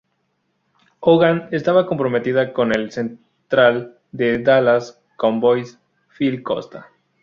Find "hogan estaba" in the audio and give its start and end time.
0.99-1.85